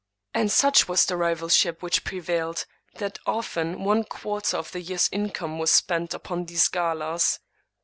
And 0.33 0.51
such 0.51 0.87
was 0.87 1.05
the 1.05 1.15
rivalship 1.15 1.83
which 1.83 2.03
prevailed, 2.03 2.65
that 2.95 3.19
often 3.27 3.83
one 3.83 4.03
quarter 4.03 4.57
of 4.57 4.71
the 4.71 4.81
year's 4.81 5.07
income 5.11 5.59
was 5.59 5.69
spent 5.69 6.15
upon 6.15 6.45
these 6.45 6.67
galas. 6.69 7.39